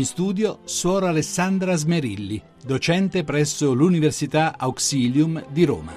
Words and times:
In 0.00 0.06
studio 0.06 0.60
Suora 0.64 1.10
Alessandra 1.10 1.76
Smerilli, 1.76 2.40
docente 2.64 3.22
presso 3.22 3.74
l'Università 3.74 4.54
Auxilium 4.56 5.44
di 5.50 5.64
Roma. 5.66 5.94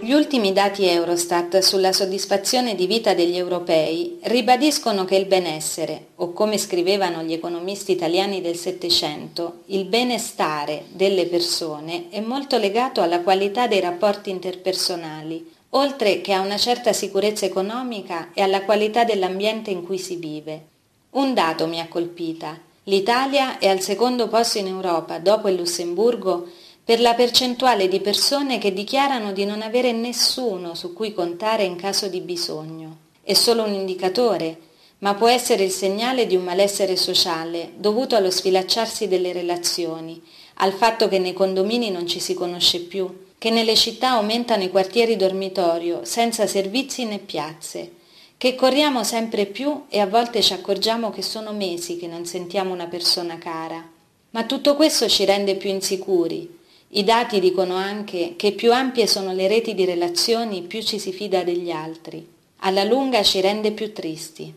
Gli 0.00 0.12
ultimi 0.12 0.54
dati 0.54 0.86
Eurostat 0.86 1.58
sulla 1.58 1.92
soddisfazione 1.92 2.74
di 2.74 2.86
vita 2.86 3.12
degli 3.12 3.36
europei 3.36 4.16
ribadiscono 4.22 5.04
che 5.04 5.16
il 5.16 5.26
benessere, 5.26 6.06
o 6.14 6.32
come 6.32 6.56
scrivevano 6.56 7.22
gli 7.22 7.34
economisti 7.34 7.92
italiani 7.92 8.40
del 8.40 8.56
Settecento, 8.56 9.64
il 9.66 9.84
benestare 9.84 10.84
delle 10.88 11.26
persone 11.26 12.08
è 12.08 12.20
molto 12.20 12.56
legato 12.56 13.02
alla 13.02 13.20
qualità 13.20 13.66
dei 13.66 13.80
rapporti 13.80 14.30
interpersonali, 14.30 15.52
oltre 15.74 16.22
che 16.22 16.32
a 16.32 16.40
una 16.40 16.56
certa 16.56 16.94
sicurezza 16.94 17.44
economica 17.44 18.30
e 18.32 18.40
alla 18.40 18.62
qualità 18.62 19.04
dell'ambiente 19.04 19.70
in 19.70 19.84
cui 19.84 19.98
si 19.98 20.16
vive. 20.16 20.70
Un 21.12 21.34
dato 21.34 21.66
mi 21.66 21.78
ha 21.78 21.88
colpita. 21.88 22.58
L'Italia 22.84 23.58
è 23.58 23.68
al 23.68 23.80
secondo 23.80 24.28
posto 24.28 24.56
in 24.56 24.66
Europa, 24.66 25.18
dopo 25.18 25.48
il 25.48 25.56
Lussemburgo, 25.56 26.48
per 26.82 27.00
la 27.00 27.12
percentuale 27.12 27.86
di 27.86 28.00
persone 28.00 28.56
che 28.56 28.72
dichiarano 28.72 29.32
di 29.32 29.44
non 29.44 29.60
avere 29.60 29.92
nessuno 29.92 30.74
su 30.74 30.94
cui 30.94 31.12
contare 31.12 31.64
in 31.64 31.76
caso 31.76 32.08
di 32.08 32.20
bisogno. 32.20 32.96
È 33.22 33.34
solo 33.34 33.64
un 33.64 33.74
indicatore, 33.74 34.58
ma 35.00 35.12
può 35.14 35.28
essere 35.28 35.64
il 35.64 35.70
segnale 35.70 36.26
di 36.26 36.34
un 36.34 36.44
malessere 36.44 36.96
sociale 36.96 37.72
dovuto 37.76 38.16
allo 38.16 38.30
sfilacciarsi 38.30 39.06
delle 39.06 39.34
relazioni, 39.34 40.18
al 40.54 40.72
fatto 40.72 41.08
che 41.08 41.18
nei 41.18 41.34
condomini 41.34 41.90
non 41.90 42.06
ci 42.06 42.20
si 42.20 42.32
conosce 42.32 42.80
più, 42.80 43.26
che 43.36 43.50
nelle 43.50 43.76
città 43.76 44.12
aumentano 44.12 44.62
i 44.62 44.70
quartieri 44.70 45.16
dormitorio 45.16 46.00
senza 46.04 46.46
servizi 46.46 47.04
né 47.04 47.18
piazze, 47.18 48.00
che 48.42 48.56
corriamo 48.56 49.04
sempre 49.04 49.46
più 49.46 49.84
e 49.88 50.00
a 50.00 50.06
volte 50.08 50.42
ci 50.42 50.52
accorgiamo 50.52 51.10
che 51.10 51.22
sono 51.22 51.52
mesi 51.52 51.96
che 51.96 52.08
non 52.08 52.26
sentiamo 52.26 52.72
una 52.72 52.88
persona 52.88 53.38
cara. 53.38 53.88
Ma 54.30 54.42
tutto 54.46 54.74
questo 54.74 55.08
ci 55.08 55.24
rende 55.24 55.54
più 55.54 55.70
insicuri. 55.70 56.58
I 56.88 57.04
dati 57.04 57.38
dicono 57.38 57.76
anche 57.76 58.34
che 58.34 58.50
più 58.50 58.72
ampie 58.72 59.06
sono 59.06 59.32
le 59.32 59.46
reti 59.46 59.74
di 59.74 59.84
relazioni, 59.84 60.62
più 60.62 60.82
ci 60.82 60.98
si 60.98 61.12
fida 61.12 61.44
degli 61.44 61.70
altri. 61.70 62.26
Alla 62.62 62.82
lunga 62.82 63.22
ci 63.22 63.40
rende 63.40 63.70
più 63.70 63.92
tristi. 63.92 64.52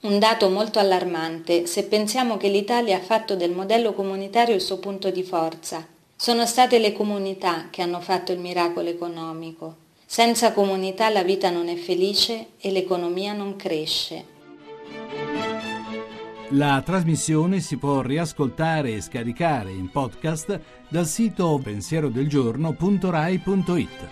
Un 0.00 0.18
dato 0.18 0.50
molto 0.50 0.78
allarmante 0.78 1.64
se 1.64 1.84
pensiamo 1.84 2.36
che 2.36 2.48
l'Italia 2.48 2.98
ha 2.98 3.00
fatto 3.00 3.36
del 3.36 3.52
modello 3.52 3.94
comunitario 3.94 4.54
il 4.54 4.60
suo 4.60 4.76
punto 4.76 5.08
di 5.08 5.22
forza. 5.22 5.86
Sono 6.14 6.44
state 6.44 6.78
le 6.78 6.92
comunità 6.92 7.68
che 7.70 7.80
hanno 7.80 8.00
fatto 8.00 8.32
il 8.32 8.38
miracolo 8.38 8.90
economico. 8.90 9.88
Senza 10.12 10.52
comunità 10.52 11.08
la 11.08 11.22
vita 11.22 11.50
non 11.50 11.68
è 11.68 11.76
felice 11.76 12.54
e 12.58 12.72
l'economia 12.72 13.32
non 13.32 13.54
cresce. 13.54 14.24
La 16.48 16.82
trasmissione 16.84 17.60
si 17.60 17.76
può 17.76 18.00
riascoltare 18.00 18.94
e 18.94 19.02
scaricare 19.02 19.70
in 19.70 19.88
podcast 19.88 20.60
dal 20.88 21.06
sito 21.06 21.60
pensierodelgiorno.rai.it. 21.62 24.08